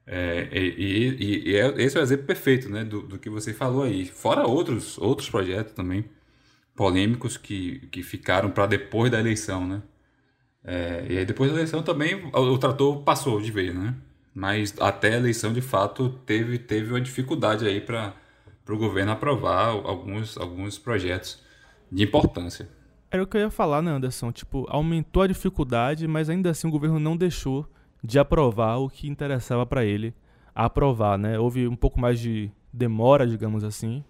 [0.08, 3.54] É, e, e, e é, esse é o exemplo perfeito né, do, do que você
[3.54, 4.06] falou aí.
[4.06, 6.06] Fora outros, outros projetos também
[6.76, 9.84] polêmicos que, que ficaram para depois da eleição, né?
[10.64, 13.96] É, e aí depois da eleição também o, o trator passou de vez, né?
[14.34, 18.14] mas até a eleição de fato teve, teve uma dificuldade aí para
[18.70, 21.40] o governo aprovar alguns, alguns projetos
[21.92, 22.68] de importância.
[23.14, 24.32] Era o que eu ia falar, né, Anderson?
[24.32, 27.64] Tipo, aumentou a dificuldade, mas ainda assim o governo não deixou
[28.04, 30.16] de aprovar o que interessava para ele
[30.56, 31.38] aprovar, né?
[31.38, 34.04] Houve um pouco mais de demora, digamos assim,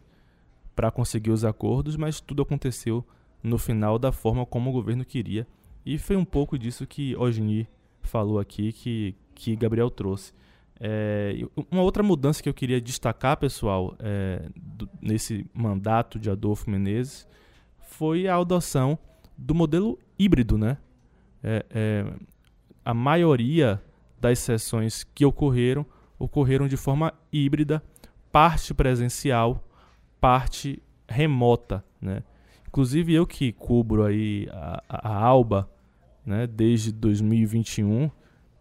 [0.73, 3.05] para conseguir os acordos, mas tudo aconteceu
[3.43, 5.45] no final da forma como o governo queria.
[5.85, 7.67] E foi um pouco disso que Ogni
[8.03, 10.31] falou aqui, que, que Gabriel trouxe.
[10.79, 16.69] É, uma outra mudança que eu queria destacar, pessoal, é, do, nesse mandato de Adolfo
[16.69, 17.27] Menezes,
[17.93, 18.97] foi a adoção
[19.37, 20.77] do modelo híbrido, né?
[21.43, 22.05] É, é,
[22.83, 23.81] a maioria
[24.19, 25.85] das sessões que ocorreram
[26.17, 27.83] ocorreram de forma híbrida,
[28.31, 29.63] parte presencial,
[30.19, 32.23] parte remota, né?
[32.67, 35.69] Inclusive eu que cubro aí a, a Alba,
[36.25, 38.09] né, desde 2021,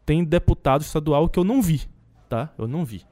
[0.04, 1.88] tem deputado estadual que eu não vi,
[2.28, 2.52] tá?
[2.58, 3.02] Eu não vi.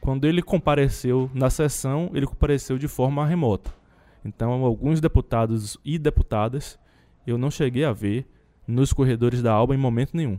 [0.00, 3.79] Quando ele compareceu na sessão, ele compareceu de forma remota.
[4.24, 6.78] Então, alguns deputados e deputadas
[7.26, 8.26] eu não cheguei a ver
[8.66, 10.38] nos corredores da Alba em momento nenhum.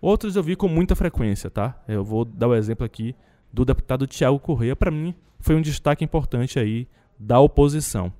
[0.00, 1.80] Outros eu vi com muita frequência, tá?
[1.86, 3.14] Eu vou dar o exemplo aqui
[3.52, 4.74] do deputado Tiago Correia.
[4.74, 8.12] Para mim, foi um destaque importante aí da oposição.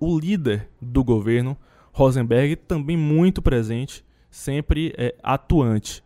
[0.00, 1.56] O líder do governo,
[1.92, 6.02] Rosenberg, também muito presente, sempre é, atuante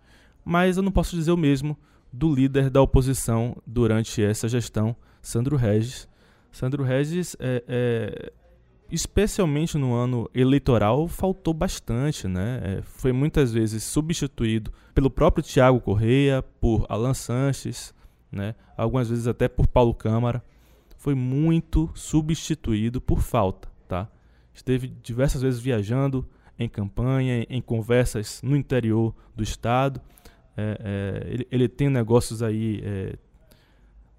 [0.49, 1.77] mas eu não posso dizer o mesmo
[2.11, 6.09] do líder da oposição durante essa gestão, Sandro Regis.
[6.51, 8.33] Sandro Regis, é, é,
[8.91, 12.61] especialmente no ano eleitoral, faltou bastante, né?
[12.63, 17.95] É, foi muitas vezes substituído pelo próprio Tiago Correia, por Alan Sanches,
[18.31, 18.55] né?
[18.77, 20.43] algumas vezes até por Paulo Câmara.
[20.97, 24.09] Foi muito substituído por falta, tá?
[24.53, 30.01] Esteve diversas vezes viajando em campanha, em conversas no interior do estado
[30.59, 33.15] é, é, ele, ele, tem negócios aí é,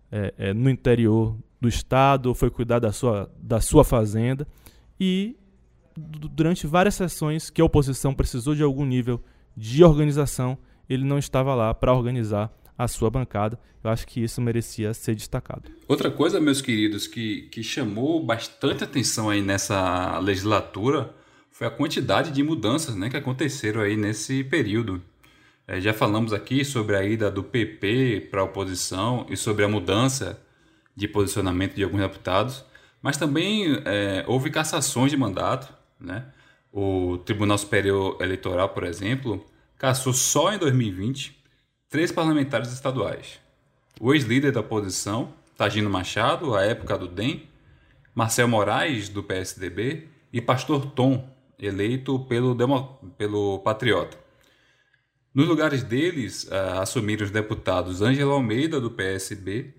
[0.10, 4.48] é, é, no interior do estado, foi cuidar da sua, da sua fazenda
[5.00, 5.36] e
[5.98, 9.22] durante várias sessões que a oposição precisou de algum nível
[9.56, 10.58] de organização,
[10.90, 13.60] ele não estava lá para organizar a sua bancada.
[13.84, 15.70] Eu acho que isso merecia ser destacado.
[15.88, 21.14] Outra coisa, meus queridos, que, que chamou bastante atenção aí nessa legislatura
[21.52, 25.02] foi a quantidade de mudanças né, que aconteceram aí nesse período.
[25.68, 29.68] É, já falamos aqui sobre a ida do PP para a oposição e sobre a
[29.68, 30.42] mudança
[31.00, 32.66] de posicionamento de alguns deputados,
[33.02, 35.74] mas também é, houve cassações de mandato.
[36.00, 36.26] Né?
[36.72, 39.44] O Tribunal Superior Eleitoral, por exemplo,
[39.78, 41.42] cassou só em 2020
[41.90, 43.40] três parlamentares estaduais.
[44.00, 47.44] O ex-líder da oposição, Tagino Machado, à época do DEM,
[48.14, 54.18] Marcel Moraes, do PSDB, e Pastor Tom, eleito pelo, Demo, pelo Patriota.
[55.34, 59.74] Nos lugares deles, uh, assumiram os deputados Ângelo Almeida, do PSB,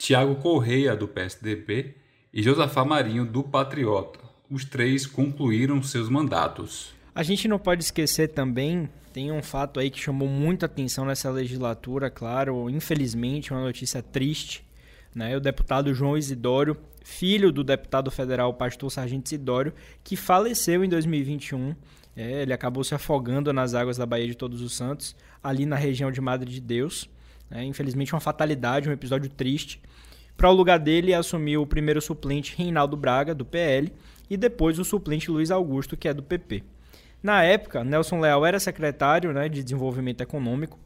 [0.00, 1.94] Tiago Correia, do PSDB,
[2.32, 4.18] e Josafá Marinho, do Patriota.
[4.50, 6.94] Os três concluíram seus mandatos.
[7.14, 11.30] A gente não pode esquecer também, tem um fato aí que chamou muita atenção nessa
[11.30, 14.64] legislatura, claro, infelizmente, uma notícia triste.
[15.14, 15.36] Né?
[15.36, 21.74] O deputado João Isidório, filho do deputado federal Pastor Sargento Isidório, que faleceu em 2021
[22.16, 25.76] é, ele acabou se afogando nas águas da Baía de Todos os Santos, ali na
[25.76, 27.08] região de Madre de Deus.
[27.50, 29.80] É, infelizmente, uma fatalidade, um episódio triste.
[30.36, 33.92] Para o lugar dele, assumiu o primeiro suplente Reinaldo Braga, do PL,
[34.28, 36.62] e depois o suplente Luiz Augusto, que é do PP.
[37.22, 40.78] Na época, Nelson Leal era secretário né, de Desenvolvimento Econômico,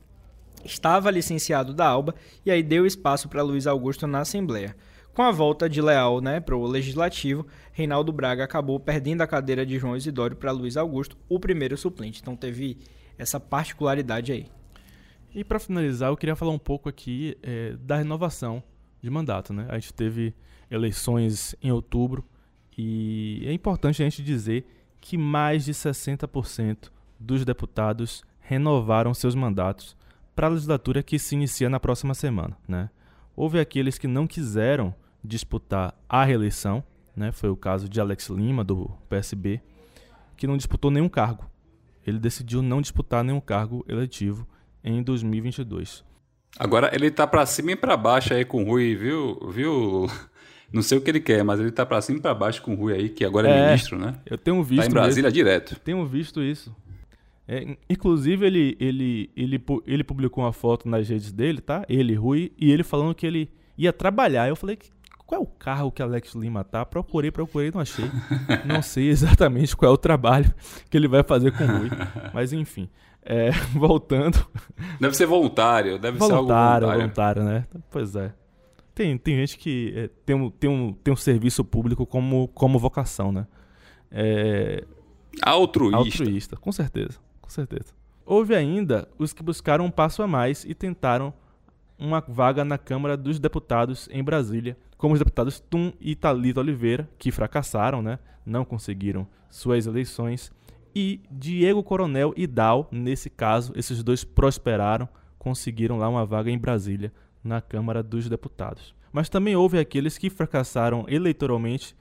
[0.65, 4.75] estava licenciado da ALBA e aí deu espaço para Luiz Augusto na Assembleia.
[5.13, 9.65] Com a volta de Leal né, para o Legislativo, Reinaldo Braga acabou perdendo a cadeira
[9.65, 12.21] de João Isidório para Luiz Augusto, o primeiro suplente.
[12.21, 12.79] Então teve
[13.17, 14.49] essa particularidade aí.
[15.35, 18.63] E para finalizar, eu queria falar um pouco aqui é, da renovação
[19.03, 19.53] de mandato.
[19.53, 19.67] Né?
[19.69, 20.33] A gente teve
[20.71, 22.25] eleições em outubro
[22.79, 24.65] e é importante a gente dizer
[25.01, 29.97] que mais de 60% dos deputados renovaram seus mandatos
[30.37, 32.57] para a legislatura que se inicia na próxima semana.
[32.69, 32.89] Né?
[33.35, 36.85] Houve aqueles que não quiseram disputar a reeleição,
[37.17, 37.33] né?
[37.33, 39.61] Foi o caso de Alex Lima do PSB,
[40.37, 41.51] que não disputou nenhum cargo.
[42.07, 44.47] Ele decidiu não disputar nenhum cargo eletivo
[44.85, 46.05] em 2022.
[46.59, 49.41] Agora ele tá para cima e para baixo aí com o Rui, viu?
[49.51, 50.07] Viu?
[50.73, 52.75] Não sei o que ele quer, mas ele tá para cima e para baixo com
[52.75, 54.17] o Rui aí, que agora é, é ministro, né?
[54.27, 54.83] Eu tenho visto.
[54.83, 55.35] Tá em Brasília mesmo.
[55.35, 55.81] direto.
[55.81, 56.75] Tenho visto isso.
[57.47, 61.85] É, inclusive, ele, ele, ele, ele publicou uma foto nas redes dele, tá?
[61.89, 64.49] Ele, Rui, e ele falando que ele ia trabalhar.
[64.49, 64.79] Eu falei,
[65.27, 66.85] qual é o carro que Alex Lima tá?
[66.85, 68.07] Procurei, procurei, não achei.
[68.65, 70.53] não sei exatamente qual é o trabalho
[70.91, 71.91] que ele vai fazer com o Rui.
[72.33, 72.89] Mas enfim,
[73.25, 74.47] é, voltando.
[75.01, 77.43] Deve ser voluntário, deve voluntário, ser algo voluntário.
[77.43, 77.67] voluntário, né?
[77.91, 78.33] Pois é.
[78.95, 82.79] Tem, tem gente que é, tem, um, tem, um, tem um serviço público como, como
[82.79, 83.47] vocação, né?
[84.11, 84.85] É,
[85.43, 85.97] altruísta.
[85.97, 87.93] Altruísta, com certeza com certeza.
[88.25, 91.33] Houve ainda os que buscaram um passo a mais e tentaram
[91.99, 97.09] uma vaga na Câmara dos Deputados em Brasília, como os deputados Tum e Talita Oliveira,
[97.19, 98.19] que fracassaram, né?
[98.47, 100.51] não conseguiram suas eleições,
[100.95, 106.59] e Diego Coronel e Dal, nesse caso, esses dois prosperaram, conseguiram lá uma vaga em
[106.59, 108.95] Brasília, na Câmara dos Deputados.
[109.13, 111.95] Mas também houve aqueles que fracassaram eleitoralmente,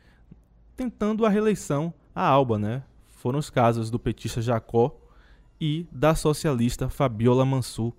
[0.75, 2.83] tentando a reeleição à Alba, né?
[3.07, 4.95] Foram os casos do petista Jacó
[5.59, 7.93] e da socialista Fabiola Mansur,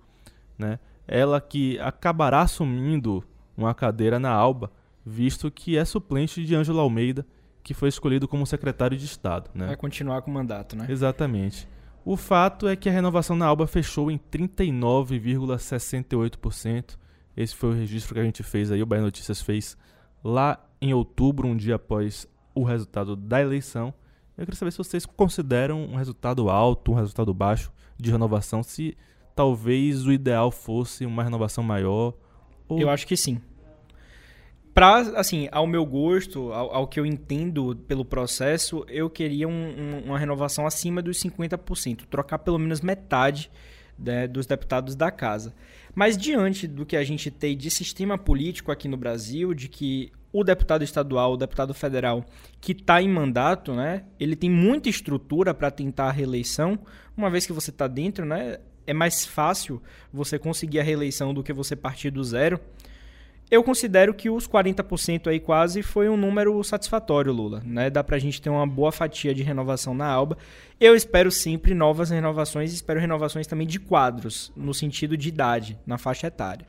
[0.57, 0.79] né?
[1.07, 3.23] Ela que acabará assumindo
[3.55, 4.71] uma cadeira na Alba,
[5.05, 7.25] visto que é suplente de Ângelo Almeida,
[7.65, 9.49] que foi escolhido como secretário de Estado.
[9.51, 9.65] Né?
[9.65, 10.85] Vai continuar com o mandato, né?
[10.87, 11.67] Exatamente.
[12.05, 16.95] O fato é que a renovação na Alba fechou em 39,68%.
[17.35, 19.75] Esse foi o registro que a gente fez aí, o Bahia Notícias fez
[20.23, 23.91] lá em outubro, um dia após o resultado da eleição.
[24.37, 28.95] Eu queria saber se vocês consideram um resultado alto, um resultado baixo de renovação, se
[29.35, 32.13] talvez o ideal fosse uma renovação maior.
[32.67, 32.79] Ou...
[32.79, 33.41] Eu acho que sim.
[34.75, 39.51] Pra, assim, ao meu gosto, ao, ao que eu entendo pelo processo, eu queria um,
[39.51, 43.49] um, uma renovação acima dos 50%, trocar pelo menos metade
[43.97, 45.55] né, dos deputados da casa.
[45.95, 50.11] Mas diante do que a gente tem de sistema político aqui no Brasil, de que
[50.33, 52.25] o deputado estadual, o deputado federal
[52.59, 56.77] que está em mandato, né, ele tem muita estrutura para tentar a reeleição.
[57.15, 61.41] Uma vez que você está dentro, né, é mais fácil você conseguir a reeleição do
[61.41, 62.59] que você partir do zero.
[63.49, 67.61] Eu considero que os 40% aí quase foi um número satisfatório, Lula.
[67.63, 67.89] Né?
[67.89, 70.37] Dá para a gente ter uma boa fatia de renovação na Alba.
[70.79, 75.97] Eu espero sempre novas renovações, espero renovações também de quadros, no sentido de idade, na
[75.97, 76.65] faixa etária.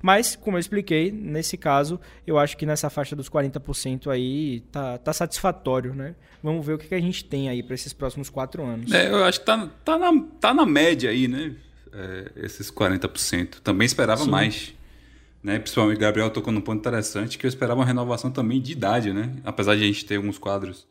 [0.00, 4.96] Mas, como eu expliquei, nesse caso, eu acho que nessa faixa dos 40% aí tá,
[4.98, 6.14] tá satisfatório, né?
[6.42, 8.92] Vamos ver o que, que a gente tem aí para esses próximos quatro anos.
[8.92, 11.52] É, eu acho que tá, tá, na, tá na média aí, né?
[11.92, 13.56] É, esses 40%.
[13.60, 14.30] Também esperava Sim.
[14.30, 14.77] mais.
[15.42, 15.58] Né?
[15.58, 19.12] Principalmente o Gabriel tocou num ponto interessante que eu esperava uma renovação também de idade,
[19.12, 19.36] né?
[19.44, 20.86] Apesar de a gente ter alguns quadros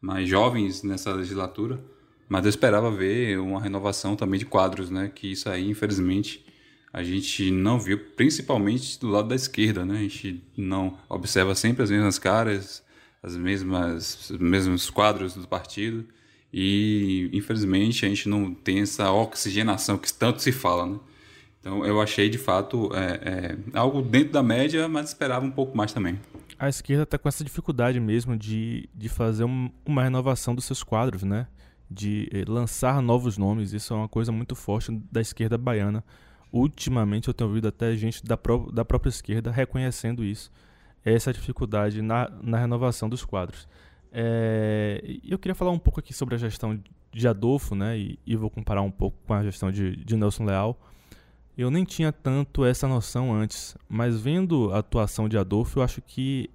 [0.00, 1.82] mais jovens nessa legislatura,
[2.28, 5.10] mas eu esperava ver uma renovação também de quadros, né?
[5.12, 6.46] Que isso aí, infelizmente,
[6.92, 9.98] a gente não viu, principalmente do lado da esquerda, né?
[9.98, 12.82] A gente não observa sempre as mesmas caras,
[13.22, 16.06] as mesmas, os mesmos quadros do partido
[16.52, 20.98] e, infelizmente, a gente não tem essa oxigenação que tanto se fala, né?
[21.60, 25.76] Então, eu achei, de fato, é, é, algo dentro da média, mas esperava um pouco
[25.76, 26.18] mais também.
[26.58, 30.82] A esquerda está com essa dificuldade mesmo de, de fazer um, uma renovação dos seus
[30.82, 31.46] quadros, né?
[31.90, 33.72] De eh, lançar novos nomes.
[33.72, 36.04] Isso é uma coisa muito forte da esquerda baiana.
[36.52, 40.50] Ultimamente eu tenho ouvido até gente da, pró da própria esquerda reconhecendo isso.
[41.04, 43.68] Essa dificuldade na, na renovação dos quadros.
[44.12, 46.78] É, eu queria falar um pouco aqui sobre a gestão
[47.12, 47.98] de Adolfo, né?
[47.98, 50.78] E, e vou comparar um pouco com a gestão de, de Nelson Leal.
[51.56, 56.00] Eu nem tinha tanto essa noção antes, mas vendo a atuação de Adolfo, eu acho
[56.00, 56.48] que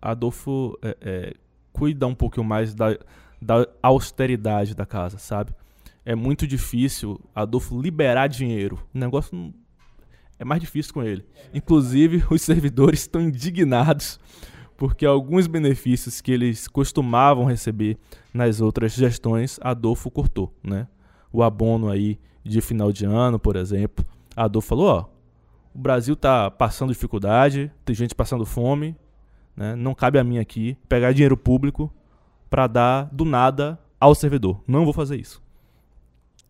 [0.00, 1.34] Adolfo é, é,
[1.72, 2.98] cuida um pouco mais da,
[3.40, 5.52] da austeridade da casa, sabe?
[6.04, 8.78] É muito difícil Adolfo liberar dinheiro.
[8.94, 9.54] O negócio
[10.38, 11.24] é mais difícil com ele.
[11.52, 14.18] Inclusive, os servidores estão indignados
[14.80, 17.98] porque alguns benefícios que eles costumavam receber
[18.32, 20.88] nas outras gestões, Adolfo cortou, né?
[21.30, 24.02] O abono aí de final de ano, por exemplo,
[24.40, 25.04] a Adolfo falou, ó,
[25.74, 28.96] o Brasil tá passando dificuldade, tem gente passando fome,
[29.54, 29.76] né?
[29.76, 31.92] Não cabe a mim aqui pegar dinheiro público
[32.48, 34.62] para dar do nada ao servidor.
[34.66, 35.42] Não vou fazer isso.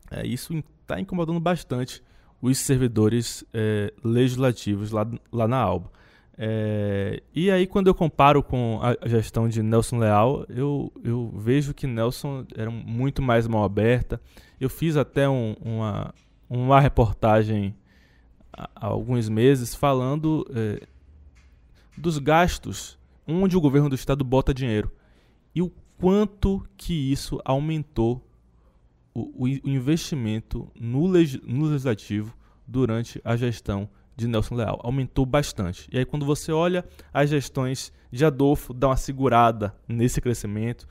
[0.09, 2.01] É, isso está incomodando bastante
[2.41, 5.91] os servidores é, legislativos lá, lá na Alba.
[6.39, 11.75] É, e aí, quando eu comparo com a gestão de Nelson Leal, eu, eu vejo
[11.75, 14.21] que Nelson era muito mais mão aberta.
[14.61, 16.15] Eu fiz até um, uma,
[16.49, 17.75] uma reportagem
[18.75, 20.87] há alguns meses falando é,
[21.97, 24.91] dos gastos onde o governo do estado bota dinheiro
[25.55, 28.27] e o quanto que isso aumentou
[29.15, 32.35] o, o investimento no, no legislativo
[32.67, 34.81] durante a gestão de Nelson Leal.
[34.83, 35.89] Aumentou bastante.
[35.93, 40.87] E aí, quando você olha as gestões de Adolfo, dá uma segurada nesse crescimento,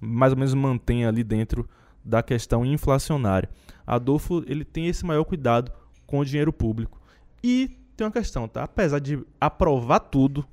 [0.00, 1.68] mais ou menos mantém ali dentro
[2.04, 3.48] da questão inflacionária.
[3.86, 5.72] Adolfo ele tem esse maior cuidado
[6.06, 7.00] com o dinheiro público.
[7.46, 8.64] E tem uma questão, tá?
[8.64, 10.46] Apesar de aprovar tudo,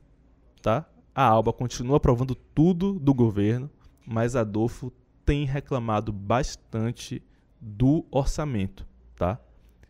[0.62, 0.86] tá?
[1.16, 3.72] A Alba continua aprovando tudo do governo,
[4.06, 4.92] mas Adolfo
[5.24, 7.24] tem reclamado bastante
[7.62, 9.40] do orçamento, tá?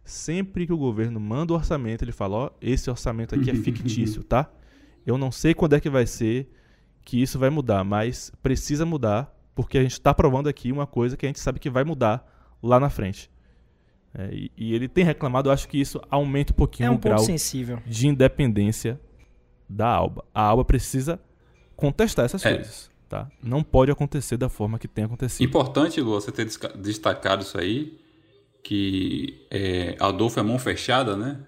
[0.03, 4.23] Sempre que o governo manda o orçamento, ele fala: Ó, esse orçamento aqui é fictício,
[4.23, 4.47] tá?
[5.03, 6.53] Eu não sei quando é que vai ser
[7.03, 11.17] que isso vai mudar, mas precisa mudar, porque a gente está aprovando aqui uma coisa
[11.17, 12.23] que a gente sabe que vai mudar
[12.61, 13.27] lá na frente.
[14.13, 16.95] É, e, e, ele tem reclamado, eu acho que isso aumenta um pouquinho é um
[16.95, 17.81] o grau sensível.
[17.85, 18.99] de independência
[19.69, 20.25] da Alba.
[20.33, 21.19] A Alba precisa
[21.75, 22.55] contestar essas é.
[22.55, 22.91] coisas.
[23.07, 23.29] Tá?
[23.43, 25.45] Não pode acontecer da forma que tem acontecido.
[25.45, 26.47] Importante, Lu, você ter
[26.77, 27.99] destacado isso aí,
[28.63, 31.39] que é, Adolfo é mão fechada, né?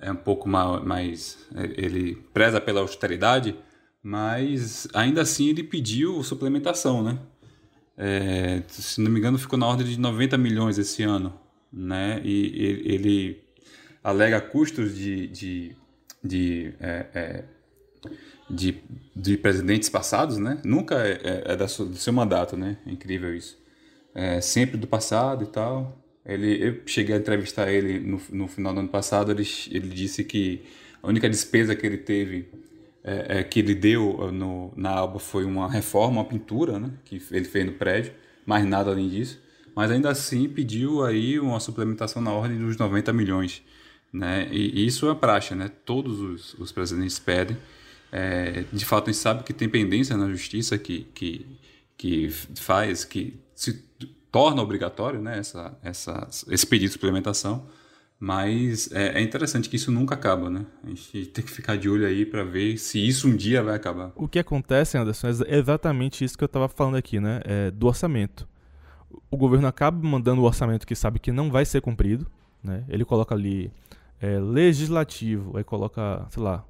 [0.00, 1.38] É um pouco mais.
[1.76, 3.56] Ele preza pela austeridade,
[4.02, 7.18] mas ainda assim ele pediu suplementação, né?
[7.96, 11.32] É, se não me engano, ficou na ordem de 90 milhões esse ano,
[11.74, 12.20] né?
[12.24, 13.44] E ele
[14.02, 15.76] alega custos de, de,
[16.22, 17.44] de, é, é,
[18.48, 18.82] de,
[19.16, 20.60] de, presidentes passados, né?
[20.64, 22.76] Nunca é, é, é da do seu mandato, né?
[22.86, 23.58] É incrível isso.
[24.14, 26.00] É sempre do passado e tal.
[26.24, 29.32] Ele, eu cheguei a entrevistar ele no, no final do ano passado.
[29.32, 30.62] Ele, ele disse que
[31.02, 32.48] a única despesa que ele teve,
[33.02, 37.20] é, é que ele deu no, na Alba, foi uma reforma, uma pintura, né, que
[37.30, 38.12] ele fez no prédio,
[38.46, 39.43] mais nada além disso.
[39.74, 43.62] Mas ainda assim pediu aí uma suplementação na ordem dos 90 milhões.
[44.12, 44.48] Né?
[44.52, 45.70] E, isso é praxe, né?
[45.84, 47.56] todos os, os presidentes pedem.
[48.12, 51.44] É, de fato, a gente sabe que tem pendência na justiça que, que,
[51.96, 53.84] que faz, que se
[54.30, 57.66] torna obrigatório né, essa, essa, esse pedido de suplementação,
[58.18, 60.64] mas é, é, interessante que isso nunca acaba, né?
[60.82, 63.76] A gente tem que ficar de olho aí para ver se isso um dia vai
[63.76, 64.12] acabar.
[64.14, 67.40] O que acontece, Anderson, é exatamente isso que eu estava falando aqui, né?
[67.44, 68.48] É, do orçamento.
[69.30, 72.26] O governo acaba mandando o orçamento que sabe que não vai ser cumprido,
[72.62, 72.84] né?
[72.88, 73.70] Ele coloca ali
[74.20, 76.64] é, legislativo, aí coloca, sei lá,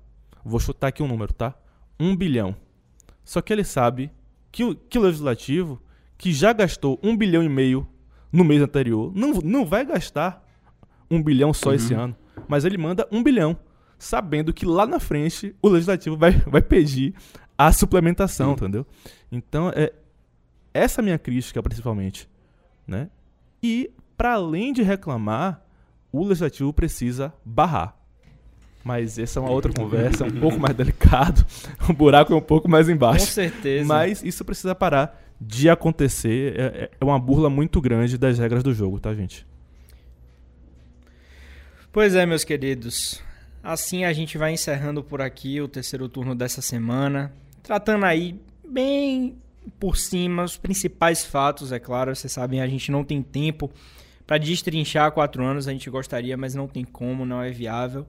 [0.45, 1.55] vou chutar aqui um número, tá?
[1.99, 2.57] Um bilhão.
[3.25, 4.11] Só que ele sabe
[4.51, 5.81] que, que o legislativo
[6.19, 7.87] que já gastou um bilhão e meio
[8.33, 10.45] no mês anterior, não, não vai gastar
[11.11, 11.75] um bilhão só uhum.
[11.77, 12.17] esse ano,
[12.49, 13.57] mas ele manda um bilhão,
[13.99, 17.15] sabendo que lá na frente o legislativo vai, vai pedir
[17.57, 18.55] a suplementação, uhum.
[18.55, 18.87] entendeu?
[19.31, 19.93] Então, é
[20.73, 22.29] essa minha crítica principalmente,
[22.87, 23.09] né?
[23.63, 25.63] E para além de reclamar,
[26.13, 27.97] o legislativo precisa barrar.
[28.85, 31.45] Mas essa é uma outra conversa, é um pouco mais delicado.
[31.89, 33.27] O buraco é um pouco mais embaixo.
[33.27, 33.87] Com certeza.
[33.87, 36.55] Mas isso precisa parar de acontecer.
[36.59, 39.47] É, é, é uma burla muito grande das regras do jogo, tá, gente?
[41.91, 43.23] Pois é, meus queridos.
[43.63, 47.33] Assim a gente vai encerrando por aqui o terceiro turno dessa semana,
[47.63, 49.37] tratando aí bem
[49.79, 53.71] por cima os principais fatos, é claro, vocês sabem, a gente não tem tempo
[54.27, 58.07] para destrinchar quatro anos, a gente gostaria, mas não tem como, não é viável.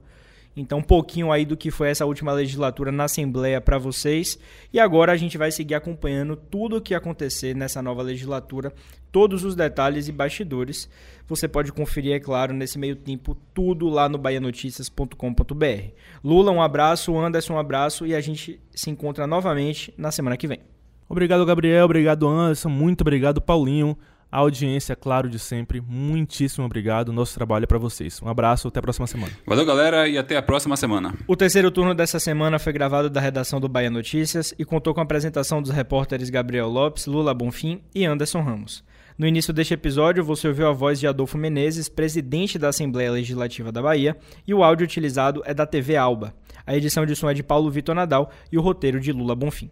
[0.56, 4.40] Então, um pouquinho aí do que foi essa última legislatura na Assembleia para vocês.
[4.72, 8.74] E agora a gente vai seguir acompanhando tudo o que acontecer nessa nova legislatura,
[9.12, 10.90] todos os detalhes e bastidores.
[11.28, 15.90] Você pode conferir, é claro, nesse meio tempo, tudo lá no baianoticias.com.br.
[16.24, 20.48] Lula, um abraço, Anderson, um abraço e a gente se encontra novamente na semana que
[20.48, 20.75] vem.
[21.08, 21.86] Obrigado, Gabriel.
[21.86, 22.70] Obrigado, Anderson.
[22.70, 23.98] Muito obrigado, Paulinho
[24.36, 25.80] a audiência, claro, de sempre.
[25.80, 27.14] Muitíssimo obrigado.
[27.14, 28.22] Nosso trabalho é para vocês.
[28.22, 29.32] Um abraço, até a próxima semana.
[29.46, 31.14] Valeu, galera, e até a próxima semana.
[31.26, 35.00] O terceiro turno dessa semana foi gravado da redação do Bahia Notícias e contou com
[35.00, 38.84] a apresentação dos repórteres Gabriel Lopes, Lula Bonfim e Anderson Ramos.
[39.18, 43.72] No início deste episódio, você ouviu a voz de Adolfo Menezes, presidente da Assembleia Legislativa
[43.72, 46.34] da Bahia, e o áudio utilizado é da TV Alba.
[46.68, 49.72] A edição de som é de Paulo Vitor Nadal e o roteiro de Lula Bonfim.